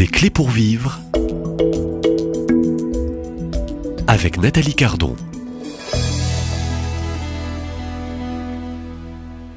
Des 0.00 0.06
clés 0.06 0.30
pour 0.30 0.48
vivre 0.48 0.98
avec 4.06 4.40
Nathalie 4.40 4.72
Cardon. 4.72 5.14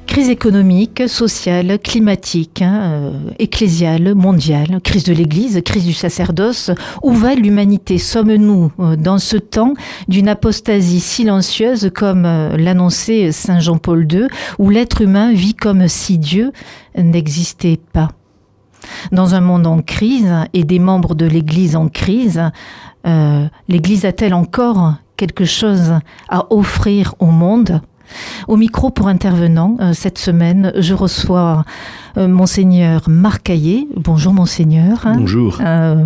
Crise 0.06 0.28
économique, 0.28 1.08
sociale, 1.08 1.78
climatique, 1.78 2.60
hein, 2.60 2.82
euh, 2.82 3.12
ecclésiale, 3.38 4.14
mondiale, 4.14 4.80
crise 4.84 5.04
de 5.04 5.14
l'Église, 5.14 5.62
crise 5.64 5.86
du 5.86 5.94
sacerdoce. 5.94 6.70
Où 7.02 7.12
va 7.14 7.34
l'humanité? 7.34 7.96
Sommes-nous 7.96 8.70
euh, 8.80 8.96
dans 8.96 9.18
ce 9.18 9.38
temps 9.38 9.72
d'une 10.08 10.28
apostasie 10.28 11.00
silencieuse 11.00 11.90
comme 11.94 12.26
euh, 12.26 12.54
l'annonçait 12.58 13.32
Saint 13.32 13.60
Jean-Paul 13.60 14.06
II, 14.12 14.26
où 14.58 14.68
l'être 14.68 15.00
humain 15.00 15.32
vit 15.32 15.54
comme 15.54 15.88
si 15.88 16.18
Dieu 16.18 16.52
n'existait 16.98 17.80
pas? 17.94 18.10
Dans 19.12 19.34
un 19.34 19.40
monde 19.40 19.66
en 19.66 19.80
crise 19.82 20.32
et 20.52 20.64
des 20.64 20.78
membres 20.78 21.14
de 21.14 21.26
l'Église 21.26 21.76
en 21.76 21.88
crise, 21.88 22.42
l'Église 23.68 24.04
a-t-elle 24.04 24.34
encore 24.34 24.94
quelque 25.16 25.44
chose 25.44 25.94
à 26.28 26.52
offrir 26.52 27.14
au 27.18 27.26
monde? 27.26 27.80
Au 28.48 28.56
micro 28.56 28.90
pour 28.90 29.08
intervenant, 29.08 29.76
euh, 29.80 29.92
cette 29.92 30.18
semaine, 30.18 30.72
je 30.76 30.94
reçois 30.94 31.64
euh, 32.16 32.28
Monseigneur 32.28 33.02
Marcaillé. 33.08 33.88
Bonjour 33.96 34.32
Monseigneur. 34.32 35.06
Bonjour. 35.16 35.58
Euh, 35.60 36.04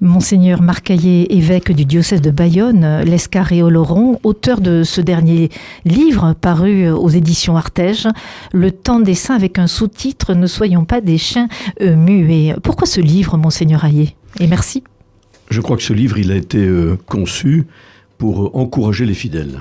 Monseigneur 0.00 0.62
Marcaillé, 0.62 1.36
évêque 1.36 1.72
du 1.72 1.84
diocèse 1.84 2.20
de 2.20 2.30
Bayonne, 2.30 3.02
l'Escar 3.02 3.52
et 3.52 3.62
Oloron, 3.62 4.20
auteur 4.22 4.60
de 4.60 4.82
ce 4.82 5.00
dernier 5.00 5.48
livre 5.84 6.34
paru 6.34 6.90
aux 6.90 7.08
éditions 7.08 7.56
Artege, 7.56 8.08
Le 8.52 8.70
temps 8.70 9.00
des 9.00 9.14
saints 9.14 9.34
avec 9.34 9.58
un 9.58 9.66
sous-titre 9.66 10.34
Ne 10.34 10.46
soyons 10.46 10.84
pas 10.84 11.00
des 11.00 11.18
chiens 11.18 11.48
muets. 11.80 12.54
Pourquoi 12.62 12.86
ce 12.86 13.00
livre, 13.00 13.36
Monseigneur 13.36 13.84
Ayé 13.84 14.16
Et 14.40 14.46
merci. 14.46 14.84
Je 15.50 15.60
crois 15.60 15.76
que 15.76 15.82
ce 15.82 15.92
livre, 15.92 16.18
il 16.18 16.32
a 16.32 16.36
été 16.36 16.68
conçu 17.06 17.66
pour 18.18 18.56
encourager 18.56 19.06
les 19.06 19.14
fidèles 19.14 19.60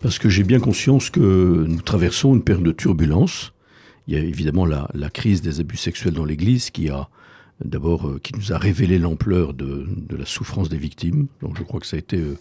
parce 0.00 0.18
que 0.18 0.28
j'ai 0.28 0.42
bien 0.42 0.60
conscience 0.60 1.10
que 1.10 1.66
nous 1.68 1.82
traversons 1.82 2.34
une 2.34 2.42
période 2.42 2.64
de 2.64 2.72
turbulence. 2.72 3.52
Il 4.08 4.14
y 4.14 4.16
a 4.16 4.20
évidemment 4.20 4.64
la, 4.66 5.10
crise 5.12 5.42
des 5.42 5.60
abus 5.60 5.76
sexuels 5.76 6.14
dans 6.14 6.24
l'Église 6.24 6.70
qui 6.70 6.88
a 6.88 7.08
d'abord 7.64 8.08
euh, 8.08 8.18
qui 8.22 8.34
nous 8.34 8.52
a 8.52 8.58
révélé 8.58 8.98
l'ampleur 8.98 9.54
de, 9.54 9.86
la 10.10 10.26
souffrance 10.26 10.68
des 10.68 10.78
victimes. 10.78 11.26
Donc 11.42 11.56
je 11.58 11.62
crois 11.62 11.80
que 11.80 11.86
ça 11.86 11.96
a 11.96 11.98
été 11.98 12.18
euh, 12.18 12.38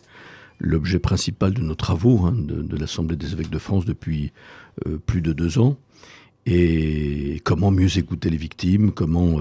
l'objet 0.60 1.00
principal 1.00 1.54
de 1.54 1.62
nos 1.62 1.76
travaux 1.76 2.26
hein, 2.26 2.34
de, 2.36 2.78
l'Assemblée 2.78 3.16
des 3.16 3.34
évêques 3.34 3.50
de 3.50 3.60
France 3.60 3.86
depuis 3.86 4.32
euh, 4.88 4.98
plus 4.98 5.22
de 5.22 5.34
deux 5.34 5.60
ans. 5.60 5.78
Et 6.46 7.42
comment 7.44 7.72
mieux 7.72 7.98
écouter 7.98 8.30
les 8.30 8.38
victimes, 8.38 8.92
comment 8.92 9.40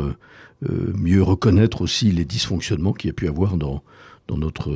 mieux 0.69 1.23
reconnaître 1.23 1.81
aussi 1.81 2.11
les 2.11 2.27
dysfonctionnements 2.27 2.93
qu'il 2.93 3.09
y 3.09 3.11
a 3.11 3.15
pu 3.15 3.29
avoir 3.29 3.57
dans, 3.57 3.83
dans 4.27 4.37
notre 4.37 4.73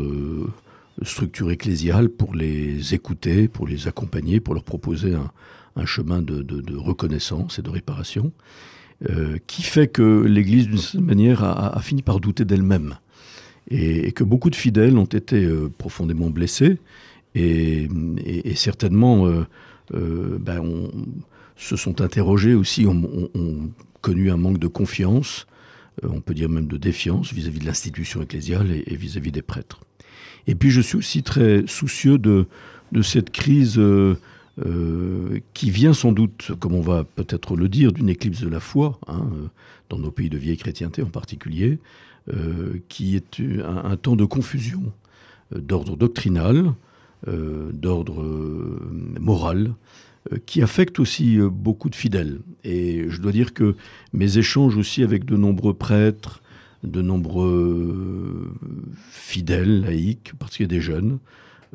structure 1.03 1.51
ecclésiale 1.51 2.09
pour 2.09 2.35
les 2.35 2.95
écouter, 2.95 3.49
pour 3.49 3.67
les 3.67 3.89
accompagner, 3.89 4.41
pour 4.41 4.55
leur 4.55 4.65
proposer 4.65 5.15
un, 5.15 5.87
chemin 5.87 6.23
de, 6.23 6.77
reconnaissance 6.77 7.59
et 7.59 7.63
de 7.63 7.71
réparation, 7.71 8.33
euh, 9.11 9.39
qui 9.47 9.63
fait 9.63 9.89
que 9.89 10.23
l'Église, 10.23 10.69
d'une 10.69 10.79
certaine 10.79 11.05
manière, 11.05 11.43
a, 11.43 11.81
fini 11.81 12.03
par 12.03 12.21
douter 12.21 12.45
d'elle-même. 12.45 12.97
Et, 13.69 14.13
que 14.13 14.23
beaucoup 14.23 14.51
de 14.51 14.55
fidèles 14.55 14.97
ont 14.97 15.07
été 15.07 15.45
euh, 15.45 15.71
profondément 15.77 16.31
blessés 16.31 16.79
et, 17.35 17.89
certainement 18.55 19.27
euh, 19.27 20.39
ben, 20.39 20.63
se 21.57 21.77
sont 21.77 22.01
interrogés 22.01 22.55
aussi, 22.55 22.87
ont, 22.87 23.01
connu 24.03 24.31
un 24.31 24.37
manque 24.37 24.59
de 24.59 24.67
confiance, 24.67 25.47
on 26.03 26.21
peut 26.21 26.35
dire 26.35 26.49
même 26.49 26.67
de 26.67 26.77
défiance 26.77 27.33
vis-à-vis 27.33 27.61
de 27.61 27.67
l'institution 27.67 28.21
ecclésiale 28.21 28.69
et 28.71 28.97
vis 28.97 29.17
à 29.17 29.21
-vis 29.21 29.31
des 29.31 29.43
prêtres. 29.43 29.81
Et 30.47 30.55
puis 30.55 30.71
je 30.71 30.81
suis 30.81 30.97
aussi 30.97 31.23
très 31.23 31.65
soucieux 31.67 32.19
de 32.19 32.47
cette 33.03 33.31
crise 33.31 33.81
euh, 34.59 34.63
euh, 34.65 35.41
qui 35.55 35.71
vient 35.71 35.95
sans 35.95 36.13
doute, 36.13 36.53
comme 36.59 36.75
on 36.75 36.81
va 36.81 37.05
peut-être 37.05 37.57
le 37.57 37.69
dire, 37.69 37.93
d'une 37.93 38.09
éclipse 38.09 38.41
de 38.41 38.49
la 38.49 38.61
foi, 38.61 38.99
hein, 39.07 39.27
euh, 39.35 39.47
dans 39.89 39.99
nos 39.99 40.11
pays 40.11 40.29
de 40.31 40.39
vieille 40.39 40.57
chrétienté 40.57 41.03
en 41.03 41.11
particulier, 41.11 41.79
qui 42.89 43.17
est 43.17 43.41
un, 43.65 43.97
temps 43.97 44.15
de 44.15 44.25
confusion 44.25 44.93
d'ordre 45.51 45.97
doctrinal, 45.97 46.73
d'ordre 47.27 48.25
moral, 49.19 49.75
qui 50.47 50.63
affecte 50.63 51.01
aussi 51.01 51.39
beaucoup 51.39 51.91
de 51.91 51.97
fidèles. 51.97 52.39
Et 52.63 53.07
je 53.09 53.21
dois 53.21 53.33
dire 53.33 53.53
que 53.53 53.75
mes 54.13 54.39
échanges 54.39 54.77
aussi 54.77 55.03
avec 55.03 55.25
de 55.25 55.37
nombreux 55.37 55.75
prêtres, 55.75 56.43
de 56.85 57.03
nombreux 57.03 58.53
fidèles, 59.11 59.81
laïcs, 59.81 60.33
parce 60.39 60.57
qu'il 60.57 60.63
y 60.63 60.69
a 60.69 60.69
des 60.69 60.81
jeunes, 60.81 61.19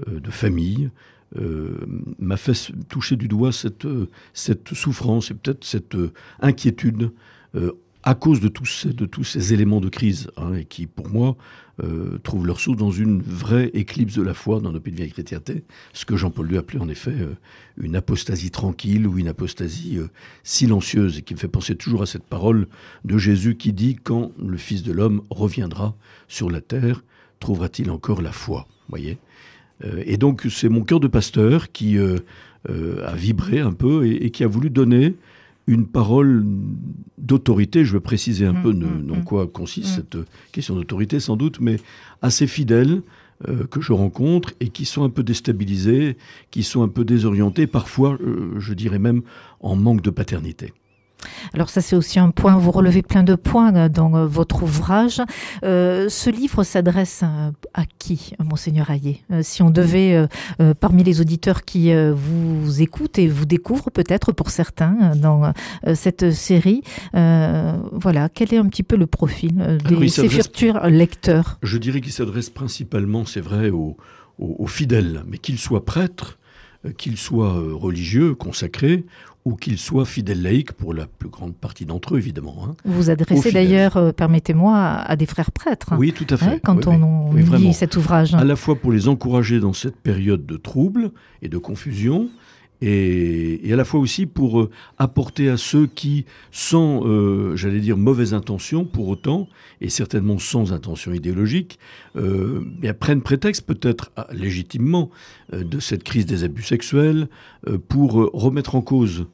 euh, 0.07 0.19
de 0.19 0.29
familles, 0.29 0.89
euh, 0.89 1.16
m'a 1.35 2.38
fait 2.38 2.71
toucher 2.88 3.15
du 3.15 3.27
doigt 3.27 3.51
cette, 3.51 3.88
cette 4.33 4.73
souffrance 4.73 5.29
et 5.31 5.33
peut-être 5.33 5.65
cette 5.65 5.97
inquiétude 6.39 7.11
euh, 7.55 7.73
à 8.03 8.15
cause 8.15 8.39
de 8.39 8.47
tous 8.47 8.65
ces, 8.65 8.93
de 8.93 9.05
tous 9.05 9.25
ces 9.25 9.53
éléments 9.53 9.81
de 9.81 9.89
crise, 9.89 10.29
hein, 10.38 10.53
et 10.53 10.63
qui, 10.63 10.88
pour 10.88 11.09
moi, 11.09 11.35
euh, 11.83 12.17
trouvent 12.23 12.47
leur 12.47 12.59
source 12.61 12.77
dans 12.77 12.89
une 12.89 13.21
vraie 13.21 13.69
éclipse 13.73 14.15
de 14.15 14.21
la 14.21 14.33
foi 14.33 14.61
dans 14.61 14.71
nos 14.71 14.79
pays 14.79 14.93
de 14.93 14.97
vieille 14.97 15.11
chrétienté, 15.11 15.65
ce 15.91 16.05
que 16.05 16.15
Jean-Paul 16.15 16.47
lui 16.47 16.57
appelait 16.57 16.79
en 16.79 16.88
effet 16.88 17.11
euh, 17.11 17.35
une 17.77 17.97
apostasie 17.97 18.49
tranquille 18.49 19.07
ou 19.07 19.17
une 19.17 19.27
apostasie 19.27 19.97
euh, 19.97 20.07
silencieuse, 20.44 21.17
et 21.17 21.21
qui 21.21 21.33
me 21.33 21.39
fait 21.39 21.49
penser 21.49 21.75
toujours 21.75 22.01
à 22.01 22.05
cette 22.05 22.23
parole 22.23 22.67
de 23.03 23.17
Jésus 23.17 23.57
qui 23.57 23.73
dit 23.73 23.97
Quand 24.01 24.31
le 24.41 24.57
Fils 24.57 24.83
de 24.83 24.94
l'homme 24.94 25.21
reviendra 25.29 25.94
sur 26.29 26.49
la 26.49 26.61
terre, 26.61 27.03
trouvera-t-il 27.41 27.91
encore 27.91 28.21
la 28.21 28.31
foi? 28.31 28.67
Voyez? 28.88 29.17
Et 29.83 30.17
donc, 30.17 30.47
c'est 30.49 30.69
mon 30.69 30.81
cœur 30.81 30.99
de 30.99 31.07
pasteur 31.07 31.71
qui 31.71 31.97
a 31.99 33.15
vibré 33.15 33.59
un 33.59 33.73
peu 33.73 34.07
et 34.07 34.31
qui 34.31 34.43
a 34.43 34.47
voulu 34.47 34.69
donner 34.69 35.15
une 35.67 35.85
parole 35.85 36.45
d'autorité, 37.17 37.83
je 37.83 37.93
veux 37.93 37.99
préciser 37.99 38.45
un 38.45 38.53
peu 38.53 38.73
dans 38.73 38.88
mm, 38.88 39.19
mm, 39.19 39.23
quoi 39.25 39.47
consiste 39.47 39.95
cette 39.95 40.17
question 40.53 40.75
d'autorité 40.75 41.19
sans 41.19 41.35
doute, 41.35 41.59
mais 41.59 41.77
assez 42.21 42.47
fidèle, 42.47 43.01
euh, 43.47 43.65
que 43.67 43.81
je 43.81 43.91
rencontre 43.91 44.53
et 44.61 44.69
qui 44.69 44.85
sont 44.85 45.03
un 45.03 45.09
peu 45.09 45.23
déstabilisés, 45.23 46.17
qui 46.51 46.63
sont 46.63 46.83
un 46.83 46.88
peu 46.88 47.03
désorientés, 47.03 47.67
parfois, 47.67 48.17
euh, 48.21 48.59
je 48.59 48.73
dirais 48.73 48.97
même, 48.97 49.21
en 49.59 49.75
manque 49.75 50.01
de 50.01 50.09
paternité. 50.09 50.73
Alors 51.53 51.69
ça 51.69 51.81
c'est 51.81 51.95
aussi 51.95 52.19
un 52.19 52.29
point, 52.29 52.55
vous 52.57 52.72
relevez 52.72 53.01
plein 53.01 53.23
de 53.23 53.35
points 53.35 53.75
euh, 53.75 53.89
dans 53.89 54.16
euh, 54.16 54.28
votre 54.28 54.63
ouvrage. 54.63 55.22
Euh, 55.63 56.09
ce 56.09 56.29
livre 56.29 56.63
s'adresse 56.63 57.23
à, 57.23 57.85
qui, 58.00 58.33
monseigneur 58.44 58.89
Ayé 58.91 59.22
Si 59.41 59.61
on 59.61 59.69
devait, 59.69 60.27
parmi 60.79 61.03
les 61.03 61.22
auditeurs 61.22 61.63
qui 61.63 61.91
vous 61.94 62.81
écoutent 62.81 63.19
et 63.19 63.27
vous 63.27 63.45
découvrent 63.45 63.91
peut-être 63.91 64.31
pour 64.31 64.50
certains 64.50 65.16
dans 65.16 65.53
cette 65.94 66.31
série, 66.31 66.81
voilà, 67.13 68.29
quel 68.29 68.53
est 68.53 68.57
un 68.57 68.67
petit 68.67 68.83
peu 68.83 68.95
le 68.95 69.07
profil 69.07 69.79
de 69.83 70.07
ces 70.07 70.29
futurs 70.29 70.88
lecteurs? 70.88 71.57
Je 71.63 71.77
dirais 71.77 72.01
qu'il 72.01 72.11
s'adresse 72.11 72.50
principalement, 72.50 73.25
c'est 73.25 73.41
vrai, 73.41 73.69
aux 73.69 74.67
fidèles, 74.67 75.23
mais 75.27 75.38
qu'ils 75.38 75.59
soient 75.59 75.85
prêtres, 75.85 76.38
qu'ils 76.97 77.17
soient 77.17 77.61
religieux, 77.73 78.35
consacrés, 78.35 79.06
ou 79.47 79.56
qu'ils 79.56 79.78
soient 79.78 80.03
fidèles 80.03 80.41
laïcs 80.41 80.74
pour 80.74 80.94
la 80.94 81.06
plus 81.06 81.30
grande 81.30 81.56
partie 81.56 81.85
d'entre 81.85 82.16
eux, 82.16 82.18
évidemment. 82.18 82.68
Hein. 82.68 82.75
vous 82.84 83.03
vous 83.03 83.09
adressez 83.09 83.53
d'ailleurs, 83.53 83.96
euh, 83.96 84.12
permettez-moi, 84.12 84.75
à, 84.78 85.16
des 85.16 85.25
frères 85.25 85.53
prêtres. 85.53 85.94
Oui, 85.97 86.12
tout 86.12 86.28
à 86.30 86.35
fait. 86.35 86.46
Hein, 86.46 86.59
quand 86.62 86.85
on, 86.85 87.34
lit 87.34 87.74
cet 87.74 87.96
ouvrage. 87.96 88.34
À 88.34 88.44
la 88.44 88.57
fois 88.57 88.75
pour 88.75 88.91
les 88.91 89.07
encourager 89.07 89.62
dans 89.62 89.72
cette 89.72 89.96
période 89.96 90.46
de 90.46 90.57
trouble 90.57 91.12
et 91.41 91.47
de 91.47 91.57
confusion, 91.57 92.28
et, 92.81 93.72
à 93.72 93.78
la 93.78 93.86
fois 93.86 94.02
aussi 94.02 94.25
pour 94.25 94.59
euh, 94.59 94.69
apporter 94.97 95.47
à 95.47 95.56
ceux 95.56 95.88
qui, 95.88 96.25
sans, 96.52 97.07
euh, 97.07 97.56
j'allais 97.56 97.80
dire, 97.80 97.95
mauvaise 97.95 98.33
intention, 98.33 98.83
pour 98.83 99.07
autant, 99.07 99.48
et 99.80 99.88
certainement 99.88 100.39
sans 100.39 100.74
intention 100.74 101.13
idéologique, 101.13 101.80
prennent 103.00 103.21
prétexte 103.21 103.66
peut-être 103.66 104.12
légitimement 104.33 105.10
de 105.54 105.80
cette 105.80 106.04
crise 106.04 106.25
des 106.25 106.44
abus 106.44 106.63
sexuels 106.63 107.30
pour 107.88 108.13
remettre 108.33 108.75
en 108.75 108.81
cause 108.81 109.27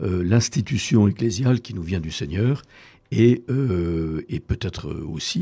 l'institution 0.00 1.08
ecclésiale 1.08 1.60
qui 1.60 1.74
nous 1.74 1.82
vient 1.82 2.00
du 2.00 2.10
Seigneur 2.10 2.62
et, 3.12 3.42
euh, 3.50 4.24
et 4.28 4.40
peut-être 4.40 4.90
aussi 4.90 5.40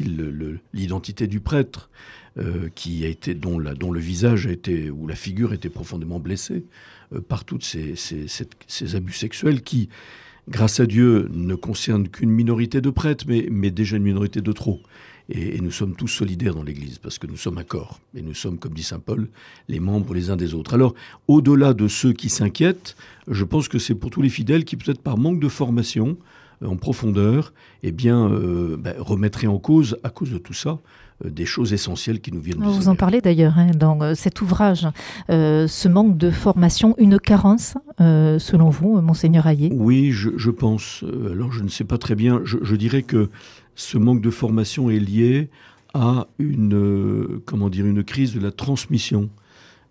l'identité 0.72 1.26
du 1.26 1.40
prêtre 1.40 1.90
euh, 2.38 2.69
qui 2.75 3.05
a 3.05 3.08
été 3.08 3.34
dont, 3.34 3.58
la, 3.58 3.75
dont 3.75 3.93
le 3.93 4.00
visage 4.00 4.46
a 4.46 4.50
été 4.50 4.90
ou 4.90 5.06
la 5.06 5.14
figure 5.14 5.52
a 5.52 5.69
profondément 5.69 6.19
blessée 6.19 6.64
par 7.28 7.44
tous 7.44 7.60
ces, 7.60 7.94
ces, 7.96 8.96
abus 8.96 9.14
sexuels 9.14 9.62
qui 9.62 9.88
grâce 10.49 10.81
à 10.81 10.87
Dieu 10.87 11.28
ne 11.32 11.54
concernent 11.54 12.08
qu'une 12.08 12.31
minorité 12.31 12.81
de 12.81 12.90
prêtres 12.90 13.25
mais, 13.28 13.46
mais 13.50 13.70
déjà 13.70 13.96
une 13.96 14.02
minorité 14.02 14.40
de 14.40 14.52
trop 14.52 14.81
et, 15.28 15.60
nous 15.60 15.70
sommes 15.70 15.94
tous 15.94 16.08
solidaires 16.08 16.54
dans 16.54 16.62
l'Église, 16.62 16.98
parce 16.98 17.19
que 17.19 17.26
nous 17.26 17.36
sommes 17.36 17.58
un 17.58 17.64
corps. 17.64 18.00
Et 18.14 18.22
nous 18.22 18.34
sommes, 18.34 18.58
comme 18.58 18.72
dit 18.72 18.82
Saint 18.82 18.98
Paul, 18.98 19.28
les 19.69 19.80
membres 19.80 20.14
les 20.14 20.30
uns 20.30 20.36
des 20.36 20.54
autres. 20.54 20.75
Alors, 20.75 20.94
au-delà 21.26 21.75
de 21.75 21.86
ceux 21.86 22.12
qui 22.12 22.30
s'inquiètent, 22.30 22.96
je 23.28 23.44
pense 23.44 23.69
que 23.69 23.78
c'est 23.78 23.94
pour 23.94 24.10
tous 24.10 24.22
les 24.22 24.30
fidèles 24.30 24.64
qui, 24.64 24.76
peut-être 24.76 25.02
par 25.02 25.19
manque 25.19 25.40
de 25.40 25.48
formation, 25.48 26.16
en 26.64 26.76
profondeur, 26.76 27.52
eh 27.82 27.92
bien, 27.92 28.28
ben, 28.78 28.94
remettrait 28.98 29.46
en 29.46 29.58
cause, 29.58 29.98
à 30.02 30.10
cause 30.10 30.30
de 30.30 30.38
tout 30.38 30.54
ça, 30.54 30.80
des 31.25 31.46
choses 31.46 31.72
essentielles 31.72 32.20
qui 32.20 32.32
nous 32.32 32.40
viennent. 32.40 32.62
Vous 32.62 32.88
en 32.88 32.96
parlez 32.96 33.20
d'ailleurs 33.20 33.58
hein, 33.58 33.70
dans 33.76 34.14
cet 34.14 34.40
ouvrage, 34.40 34.86
ce 35.28 35.88
manque 35.88 36.16
de 36.16 36.30
formation, 36.30 36.94
une 36.98 37.20
carence, 37.20 37.75
selon 37.98 38.70
vous, 38.70 39.00
monseigneur 39.00 39.46
Hayé 39.46 39.70
Oui, 39.72 40.10
je, 40.10 40.50
pense. 40.50 41.04
Alors, 41.30 41.52
je 41.52 41.62
ne 41.62 41.69
sais 41.69 41.84
pas 41.84 41.98
très 41.98 42.14
bien. 42.14 42.40
Je, 42.44 42.75
dirais 42.75 43.02
que 43.02 43.30
ce 43.78 43.96
manque 43.96 44.20
de 44.20 44.30
formation 44.30 44.90
est 44.90 44.98
lié 44.98 45.48
à 45.94 46.26
une, 46.38 47.40
comment 47.46 47.70
dire, 47.70 47.86
une 47.86 48.02
crise 48.02 48.34
de 48.34 48.40
la 48.40 48.50
transmission. 48.50 49.30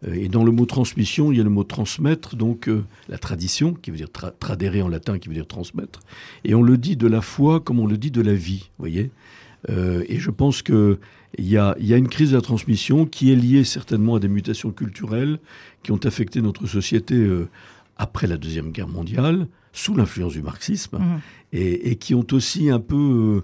Euh, 0.05 0.13
et 0.13 0.27
dans 0.27 0.43
le 0.43 0.51
mot 0.51 0.65
transmission, 0.65 1.31
il 1.31 1.37
y 1.37 1.41
a 1.41 1.43
le 1.43 1.49
mot 1.49 1.63
transmettre, 1.63 2.35
donc 2.35 2.67
euh, 2.67 2.83
la 3.07 3.17
tradition, 3.17 3.73
qui 3.73 3.89
veut 3.89 3.97
dire 3.97 4.09
tradere 4.11 4.85
en 4.85 4.89
latin, 4.89 5.17
qui 5.17 5.29
veut 5.29 5.33
dire 5.33 5.47
transmettre. 5.47 6.01
Et 6.43 6.53
on 6.53 6.61
le 6.61 6.77
dit 6.77 6.97
de 6.97 7.07
la 7.07 7.21
foi 7.21 7.61
comme 7.61 7.79
on 7.79 7.87
le 7.87 7.97
dit 7.97 8.11
de 8.11 8.21
la 8.21 8.33
vie, 8.33 8.69
voyez 8.77 9.09
euh, 9.69 10.03
Et 10.09 10.19
je 10.19 10.31
pense 10.31 10.61
qu'il 10.61 10.97
y 11.39 11.55
a, 11.55 11.73
y 11.79 11.93
a 11.93 11.97
une 11.97 12.09
crise 12.09 12.31
de 12.31 12.35
la 12.35 12.41
transmission 12.41 13.05
qui 13.05 13.31
est 13.31 13.37
liée 13.37 13.63
certainement 13.63 14.15
à 14.15 14.19
des 14.19 14.27
mutations 14.27 14.71
culturelles 14.71 15.39
qui 15.81 15.93
ont 15.93 15.99
affecté 16.03 16.41
notre 16.41 16.67
société 16.67 17.15
après 17.95 18.27
la 18.27 18.35
Deuxième 18.35 18.71
Guerre 18.71 18.89
mondiale, 18.89 19.47
sous 19.71 19.95
l'influence 19.95 20.33
du 20.33 20.41
marxisme, 20.41 20.97
mmh. 20.97 21.19
et, 21.53 21.95
qui 21.95 22.13
ont 22.15 22.27
aussi 22.31 22.69
un 22.69 22.79
peu 22.79 23.43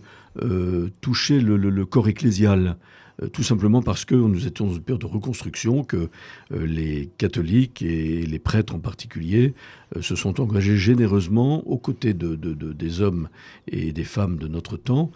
touché 1.02 1.40
le 1.40 1.86
corps 1.86 2.08
ecclésial. 2.08 2.78
Euh, 3.22 3.28
tout 3.28 3.44
simplement 3.44 3.82
parce 3.82 4.06
que 4.06 4.16
nous 4.16 4.48
étions 4.48 4.68
dans 4.68 4.74
une 4.74 4.82
période 4.82 5.02
de 5.02 5.08
reconstruction, 5.08 5.84
que 5.84 6.10
euh, 6.52 6.66
les 6.66 7.10
catholiques 7.18 7.82
et 7.82 8.26
les 8.26 8.40
prêtres 8.40 8.74
en 8.74 8.80
particulier 8.80 9.54
euh, 9.96 10.02
se 10.02 10.16
sont 10.16 10.42
engagés 10.42 10.78
généreusement 10.78 11.66
aux 11.68 11.78
côtés 11.78 12.14
de, 12.14 12.36
des 12.36 13.02
hommes 13.02 13.30
et 13.68 13.92
des 13.92 14.04
femmes 14.04 14.38
de 14.38 14.48
notre 14.48 14.78
temps 14.78 15.12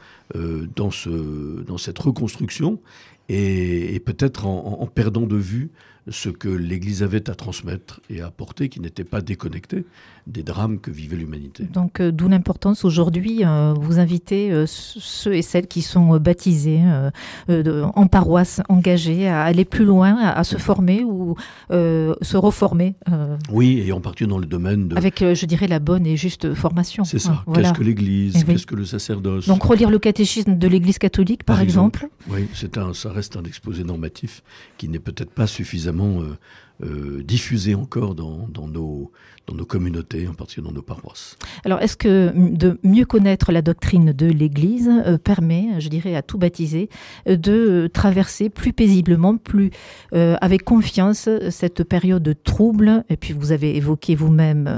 dans 0.75 0.91
cette 1.77 1.99
reconstruction 1.99 2.79
et, 3.29 4.01
peut-être 4.05 4.45
en, 4.45 4.85
perdant 4.87 5.27
de 5.27 5.35
vue 5.35 5.71
ce 6.09 6.29
que 6.29 6.47
l'Église 6.47 7.03
avait 7.03 7.29
à 7.29 7.35
transmettre 7.35 7.99
et 8.09 8.21
à 8.21 8.27
apporter, 8.27 8.69
qui 8.69 8.79
n'était 8.79 9.03
pas 9.03 9.21
déconnecté 9.21 9.85
des 10.27 10.43
drames 10.43 10.79
que 10.79 10.91
vivait 10.91 11.15
l'humanité. 11.15 11.63
Donc, 11.63 11.99
euh, 11.99 12.11
d'où 12.11 12.27
l'importance 12.27 12.83
aujourd'hui, 12.83 13.45
euh, 13.45 13.73
vous 13.79 13.99
invitez 13.99 14.51
euh, 14.51 14.65
ceux 14.67 15.33
et 15.33 15.41
celles 15.41 15.67
qui 15.67 15.81
sont 15.81 16.17
baptisés 16.17 16.81
en 17.47 18.07
paroisse, 18.07 18.61
engagés 18.69 19.27
à 19.27 19.43
aller 19.43 19.65
plus 19.65 19.85
loin, 19.85 20.17
à, 20.17 20.43
se 20.43 20.57
former 20.57 21.03
ou 21.03 21.35
se 21.69 22.37
reformer. 22.37 22.95
Oui, 23.51 23.83
et 23.85 23.91
en 23.91 24.01
particulier 24.01 24.29
dans 24.29 24.37
le 24.37 24.45
domaine 24.45 24.87
de... 24.89 24.97
Avec, 24.97 25.19
je 25.19 25.45
dirais, 25.45 25.67
la 25.67 25.79
bonne 25.79 26.05
et 26.05 26.17
juste 26.17 26.53
formation. 26.53 27.03
C'est 27.03 27.19
ça. 27.19 27.43
Qu'est-ce 27.53 27.73
que 27.73 27.83
l'Église? 27.83 28.35
Eh 28.37 28.43
Qu'est-ce 28.43 28.65
que 28.65 28.75
le 28.75 28.85
sacerdoce? 28.85 29.47
Donc, 29.47 29.63
relire 29.63 29.89
le 29.89 29.99
catéchisme 29.99 30.57
de 30.57 30.67
l'Église 30.67 30.97
catholique, 30.97 31.43
par, 31.43 31.61
exemple. 31.61 32.07
Oui, 32.29 32.47
c'est 32.53 32.77
un, 32.77 32.93
ça 32.93 33.11
reste 33.17 33.35
un 33.35 33.43
exposé 33.43 33.83
normatif 33.83 34.43
qui 34.77 34.87
n'est 34.89 34.99
peut-être 34.99 35.31
pas 35.31 35.47
suffisamment 35.47 36.21
euh, 36.21 36.37
euh, 36.85 37.23
diffusé 37.23 37.73
encore 37.73 38.13
dans, 38.13 38.47
nos, 38.67 39.11
dans 39.47 39.55
nos 39.55 39.65
communautés, 39.65 40.27
en 40.27 40.35
particulier 40.35 40.67
dans 40.67 40.73
nos 40.73 40.83
paroisses. 40.83 41.35
Alors, 41.65 41.81
est-ce 41.81 41.97
que 41.97 42.31
de 42.35 42.79
mieux 42.83 43.05
connaître 43.05 43.51
la 43.51 43.63
doctrine 43.63 44.11
de 44.13 44.27
l'Église 44.27 44.87
euh, 44.87 45.17
permet, 45.17 45.79
je 45.79 45.89
dirais, 45.89 46.15
à 46.15 46.21
tout 46.21 46.37
baptisé, 46.37 46.89
de 47.25 47.89
traverser 47.91 48.49
plus 48.49 48.73
paisiblement, 48.73 49.37
plus 49.37 49.71
avec 50.11 50.63
confiance 50.63 51.27
cette 51.49 51.83
période 51.83 52.21
de 52.21 52.33
trouble? 52.33 53.03
Et 53.09 53.17
puis, 53.17 53.33
vous 53.33 53.51
avez 53.51 53.75
évoqué 53.75 54.13
vous-même 54.13 54.69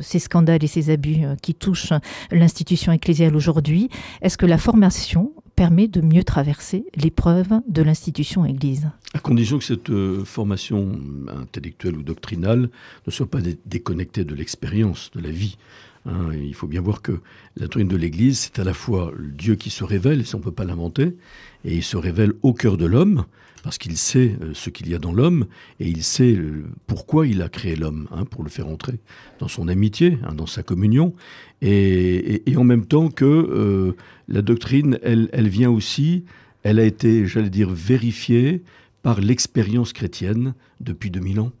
ces 0.00 0.20
scandales 0.20 0.62
et 0.62 0.68
ces 0.68 0.90
abus 0.90 1.24
qui 1.42 1.54
touchent 1.54 1.92
l'institution 2.30 2.92
ecclésiale 2.92 3.34
aujourd'hui. 3.34 3.90
Est-ce 4.22 4.38
que 4.38 4.46
la 4.46 4.58
formation 4.58 5.32
permet 5.60 5.88
de 5.88 6.00
mieux 6.00 6.24
traverser 6.24 6.86
l'épreuve 6.96 7.60
de 7.68 7.82
l'institution 7.82 8.46
Église. 8.46 8.88
À 9.12 9.18
condition 9.18 9.58
que 9.58 9.64
cette 9.64 9.90
euh, 9.90 10.24
formation 10.24 10.98
intellectuelle 11.28 11.98
ou 11.98 12.02
doctrinale 12.02 12.70
ne 13.06 13.12
soit 13.12 13.30
pas 13.30 13.40
déconnectée 13.66 14.24
de 14.24 14.34
l'expérience, 14.34 15.10
de 15.14 15.20
la 15.20 15.28
vie. 15.28 15.58
Hein. 16.06 16.30
il 16.34 16.54
faut 16.54 16.66
bien 16.66 16.80
voir 16.80 17.02
que 17.02 17.12
la 17.56 17.62
doctrine 17.62 17.88
de 17.88 17.96
l'Église, 17.96 18.38
c'est 18.38 18.58
à 18.58 18.64
la 18.64 18.74
fois 18.74 19.12
Dieu 19.18 19.54
qui 19.54 19.70
se 19.70 19.84
révèle, 19.84 20.26
ça 20.26 20.36
on 20.36 20.40
ne 20.40 20.44
peut 20.44 20.52
pas 20.52 20.64
l'inventer, 20.64 21.16
et 21.64 21.74
il 21.74 21.82
se 21.82 21.96
révèle 21.96 22.32
au 22.42 22.52
cœur 22.52 22.76
de 22.76 22.86
l'homme, 22.86 23.24
parce 23.62 23.78
qu'il 23.78 23.96
sait 23.96 24.36
euh, 24.40 24.52
ce 24.54 24.70
qu'il 24.70 24.88
y 24.88 24.94
a 24.94 24.98
dans 24.98 25.12
l'homme, 25.12 25.46
et 25.78 25.88
il 25.88 26.02
sait 26.02 26.34
euh, 26.34 26.64
pourquoi 26.86 27.26
il 27.26 27.42
a 27.42 27.48
créé 27.48 27.76
l'homme, 27.76 28.08
hein, 28.10 28.24
pour 28.24 28.42
le 28.42 28.50
faire 28.50 28.68
entrer 28.68 28.98
dans 29.38 29.48
son 29.48 29.68
amitié, 29.68 30.18
hein, 30.24 30.34
dans 30.34 30.46
sa 30.46 30.62
communion, 30.62 31.14
et, 31.62 32.42
en 32.56 32.64
même 32.64 32.86
temps 32.86 33.08
que 33.08 33.24
euh, 33.24 33.96
la 34.28 34.42
doctrine, 34.42 34.98
elle, 35.02 35.28
elle 35.32 35.48
vient 35.48 35.70
aussi, 35.70 36.24
elle 36.62 36.78
a 36.78 36.84
été, 36.84 37.26
j'allais 37.26 37.50
dire, 37.50 37.70
vérifiée 37.70 38.62
par 39.02 39.20
l'expérience 39.20 39.92
chrétienne 39.92 40.54
depuis 40.80 41.10
2000 41.10 41.40
ans 41.40 41.52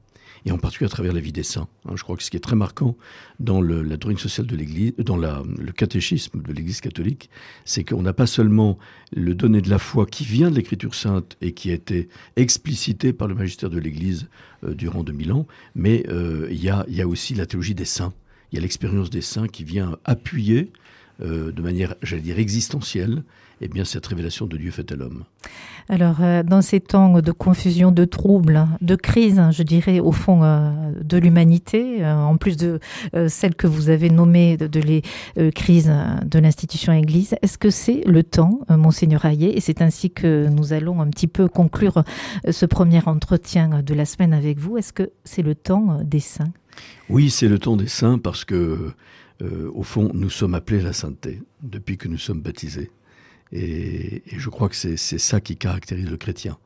et 0.44 0.52
en 0.52 0.58
particulier 0.58 0.86
à 0.86 0.90
travers 0.90 1.12
la 1.12 1.20
vie 1.20 1.32
des 1.32 1.42
saints. 1.42 1.68
Hein. 1.86 1.92
je 1.94 2.02
crois 2.02 2.16
que 2.16 2.22
ce 2.22 2.30
qui 2.30 2.36
est 2.36 2.40
très 2.40 2.56
marquant 2.56 2.96
dans 3.38 3.60
le, 3.60 3.82
la 3.82 3.96
doctrine 3.96 4.18
sociale 4.18 4.46
de 4.46 4.56
l'Église, 4.56 4.94
dans 4.98 5.16
le 5.16 5.72
catéchisme 5.72 6.42
de 6.42 6.52
l'Église 6.52 6.80
catholique, 6.80 7.30
c'est 7.64 7.84
qu'on 7.84 8.02
n'a 8.02 8.12
pas 8.12 8.26
seulement 8.26 8.78
le 9.12 9.34
donné 9.34 9.60
de 9.60 9.70
la 9.70 9.78
foi 9.78 10.06
qui 10.06 10.24
vient 10.24 10.50
de 10.50 10.56
l'Écriture 10.56 10.94
sainte 10.94 11.36
et 11.40 11.52
qui 11.52 11.70
a 11.70 11.74
été 11.74 12.08
explicité 12.36 13.12
par 13.12 13.28
le 13.28 13.34
magistère 13.34 13.70
de 13.70 13.78
l'Église 13.78 14.28
euh, 14.64 14.74
durant 14.74 15.02
2000 15.02 15.32
ans, 15.32 15.46
mais 15.74 16.04
euh, 16.08 16.48
il 16.50 16.62
y, 16.62 16.68
a, 16.70 16.84
y, 16.88 17.00
a, 17.00 17.08
aussi 17.08 17.34
la 17.34 17.46
théologie 17.46 17.74
des 17.74 17.84
saints. 17.84 18.12
Il 18.52 18.56
y 18.56 18.58
a 18.58 18.62
l'expérience 18.62 19.10
des 19.10 19.20
saints 19.20 19.46
qui 19.46 19.64
vient 19.64 19.96
appuyer 20.04 20.72
euh, 21.22 21.52
de 21.52 21.62
manière, 21.62 21.94
j'allais 22.02 22.22
dire, 22.22 22.38
existentielle, 22.38 23.24
eh 23.60 23.68
bien, 23.68 23.84
cette 23.84 24.06
révélation 24.06 24.46
de 24.46 24.56
Dieu 24.56 24.70
faite 24.70 24.92
à 24.92 24.96
l'homme. 24.96 25.24
Alors, 25.88 26.16
euh, 26.20 26.42
dans 26.42 26.62
ces 26.62 26.80
temps 26.80 27.20
de 27.20 27.32
confusion, 27.32 27.92
de 27.92 28.04
troubles, 28.04 28.66
de 28.80 28.94
crise, 28.94 29.40
je 29.50 29.62
dirais, 29.62 30.00
au 30.00 30.12
fond 30.12 30.42
euh, 30.42 30.92
de 31.02 31.18
l'humanité, 31.18 32.04
en 32.06 32.36
plus 32.36 32.56
de 32.56 32.80
celles 33.28 33.54
que 33.54 33.66
vous 33.66 33.88
avez 33.90 34.10
nommées 34.10 34.56
de, 34.56 34.80
les 34.80 35.02
crises 35.52 35.92
de 36.24 36.38
l'institution 36.38 36.92
Église, 36.92 37.34
est-ce 37.42 37.58
que 37.58 37.70
c'est 37.70 38.02
le 38.06 38.22
temps, 38.22 38.60
Monseigneur 38.68 39.24
Hayet, 39.24 39.56
et 39.56 39.60
c'est 39.60 39.82
ainsi 39.82 40.10
que 40.10 40.48
nous 40.48 40.72
allons 40.72 41.00
un 41.00 41.08
petit 41.08 41.26
peu 41.26 41.48
conclure 41.48 42.04
ce 42.48 42.66
premier 42.66 43.00
entretien 43.06 43.82
de 43.82 43.94
la 43.94 44.04
semaine 44.04 44.32
avec 44.32 44.58
vous, 44.58 44.78
est-ce 44.78 44.92
que 44.92 45.10
c'est 45.24 45.42
le 45.42 45.54
temps 45.54 46.00
des 46.04 46.20
saints? 46.20 46.52
Oui, 47.08 47.30
c'est 47.30 47.48
le 47.48 47.58
temps 47.58 47.76
des 47.76 47.88
saints 47.88 48.18
parce 48.18 48.44
que 48.44 48.92
euh, 49.42 49.70
au 49.74 49.82
fond, 49.82 50.10
nous 50.14 50.30
sommes 50.30 50.54
appelés 50.54 50.80
à 50.80 50.84
la 50.84 50.92
sainteté 50.92 51.42
depuis 51.62 51.96
que 51.96 52.08
nous 52.08 52.18
sommes 52.18 52.40
baptisés. 52.40 52.90
Et, 53.52 54.22
je 54.26 54.48
crois 54.48 54.68
que 54.68 54.76
c'est 54.76 54.96
ça 54.96 55.40
qui 55.40 55.56
caractérise 55.56 56.08
le 56.08 56.16
chrétien. 56.16 56.58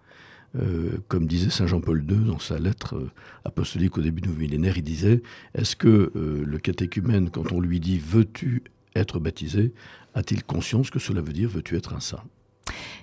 Euh, 0.57 0.99
comme 1.09 1.27
disait 1.27 1.51
Saint 1.51 1.67
Jean-Paul 1.67 2.05
II 2.09 2.27
dans 2.27 2.39
sa 2.39 2.61
lettre 2.61 2.95
euh, 2.95 3.11
apostolique 3.45 3.99
au 3.99 4.03
début 4.03 4.21
du 4.21 4.29
millénaire, 4.29 4.79
il 4.79 4.85
disait 4.85 5.21
Est-ce 5.55 5.75
que 5.75 6.13
le 6.15 6.59
catéchumène, 6.59 7.31
quand 7.31 7.51
on 7.53 7.61
lui 7.61 7.81
dit 7.81 7.99
Veux-tu 7.99 8.63
être 8.95 9.19
baptisé 9.19 9.73
a-t-il 10.17 10.45
conscience 10.45 10.91
que 10.91 11.01
cela 11.01 11.21
veut 11.21 11.33
dire 11.33 11.49
Veux-tu 11.49 11.77
être 11.77 11.93
un 11.93 11.99
saint? 11.99 12.23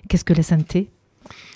Qu'est-ce 0.08 0.24
que 0.24 0.32
la 0.32 0.42
sainteté? 0.42 0.88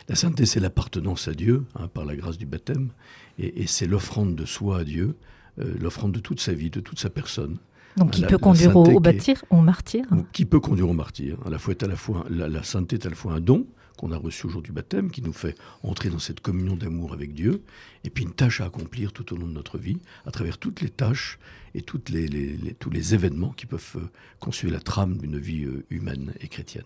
La 0.09 0.15
sainteté, 0.15 0.45
c'est 0.45 0.61
l'appartenance 0.61 1.29
à 1.29 1.33
Dieu 1.33 1.65
hein, 1.77 1.89
par 1.89 2.05
la 2.05 2.15
grâce 2.15 2.37
du 2.37 2.45
baptême, 2.45 2.91
et, 3.39 3.67
c'est 3.67 3.87
l'offrande 3.87 4.37
de 4.37 4.45
soi 4.45 4.81
à 4.81 4.85
Dieu, 4.85 5.17
l'offrande 5.57 6.13
de 6.13 6.21
toute 6.21 6.41
sa 6.41 6.53
vie, 6.53 6.69
de 6.69 6.81
toute 6.81 6.99
sa 6.99 7.09
personne. 7.09 7.57
Donc 7.97 8.11
qui 8.11 8.23
peut 8.25 8.39
conduire 8.39 8.77
au, 8.77 9.01
bâtir, 9.01 9.45
au 9.51 9.61
martyr 9.61 10.05
Qui 10.33 10.45
peut 10.45 10.61
conduire 10.61 10.91
au 10.91 10.93
martyr. 10.93 11.39
À 11.47 11.51
la, 11.51 11.59
fois, 11.59 11.75
à 11.81 11.87
la, 11.87 11.97
fois, 11.97 12.27
la, 12.29 12.63
sainteté 12.63 12.97
est 12.97 13.07
à 13.07 13.11
la 13.11 13.17
fois 13.17 13.33
un 13.33 13.41
don 13.41 13.67
qu'on 13.97 14.13
a 14.13 14.17
reçu 14.19 14.47
au 14.47 14.51
jour 14.51 14.61
du 14.61 14.73
baptême, 14.73 15.11
qui 15.11 15.23
nous 15.23 15.33
fait 15.33 15.55
entrer 15.83 16.11
dans 16.11 16.19
cette 16.19 16.41
communion 16.41 16.77
d'amour 16.77 17.15
avec 17.15 17.33
Dieu, 17.33 17.63
et 18.05 18.11
puis 18.11 18.25
une 18.25 18.33
tâche 18.33 18.61
à 18.61 18.67
accomplir 18.67 19.13
tout 19.13 19.33
au 19.33 19.39
long 19.39 19.47
de 19.47 19.53
notre 19.53 19.79
vie, 19.79 19.99
à 20.27 20.31
travers 20.31 20.59
toutes 20.59 20.83
les 20.83 20.91
tâches 20.91 21.39
et 21.75 21.81
toutes 21.81 22.11
les, 22.11 22.77
tous 22.79 22.91
les 22.91 23.15
événements 23.15 23.53
qui 23.53 23.65
peuvent 23.65 23.97
euh, 23.97 24.11
constituer 24.39 24.71
la 24.71 24.81
trame 24.81 25.17
d'une 25.17 25.39
vie 25.39 25.65
euh, 25.65 25.85
humaine 25.89 26.35
et 26.41 26.49
chrétienne. 26.49 26.85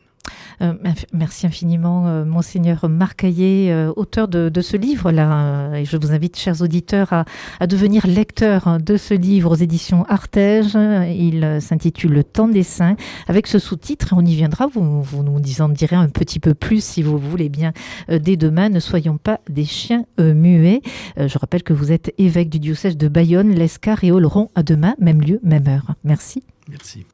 Euh, 0.63 0.75
merci 1.13 1.47
infiniment, 1.47 2.07
euh, 2.07 2.25
Monseigneur 2.25 2.89
Marc 2.89 3.25
euh, 3.25 3.93
auteur 3.97 4.29
de, 4.29 4.61
ce 4.61 4.77
livre-là. 4.77 5.83
je 5.85 5.97
vous 5.97 6.13
invite, 6.13 6.37
chers 6.37 6.61
auditeurs, 6.61 7.13
à, 7.61 7.67
devenir 7.67 8.07
lecteur 8.07 8.69
hein, 8.69 8.79
de 8.79 8.97
ce 8.97 9.15
livre 9.15 9.53
aux 9.53 9.57
éditions 9.57 10.05
Artege. 10.09 10.75
Il 10.75 11.59
s'intitule 11.61 12.13
Le 12.13 12.25
temps 12.25 12.49
des 12.49 12.63
saints, 12.63 12.97
avec 13.29 13.47
ce 13.47 13.59
sous-titre. 13.59 14.15
On 14.17 14.25
y 14.25 14.35
viendra, 14.35 14.67
vous, 14.67 15.03
vous 15.03 15.23
nous 15.23 15.61
en 15.61 15.69
direz 15.69 15.97
un 15.97 16.09
petit 16.09 16.41
peu 16.41 16.55
plus 16.55 16.85
si 16.85 17.03
vous 17.03 17.19
voulez 17.19 17.49
bien 17.49 17.73
dès 18.09 18.37
demain. 18.37 18.69
Ne 18.69 18.81
soyons 18.81 19.19
pas 19.19 19.41
des 19.49 19.65
chiens 19.65 20.05
muets. 20.19 20.83
je 21.17 21.39
rappelle 21.39 21.63
que 21.63 21.73
vous 21.73 21.93
êtes 21.93 22.13
évêque 22.19 22.51
du 22.51 22.59
diocèse 22.59 22.97
de 22.97 23.09
Bayonne, 23.09 23.55
l'Escar 23.55 24.05
et 24.05 24.13
Oloron. 24.13 24.49
À 24.55 24.63
demain, 24.63 24.95
même 24.99 25.23
lieu, 25.23 25.41
même 25.43 25.69
heure. 25.69 25.95
Merci. 26.05 26.43
Merci. 26.69 27.07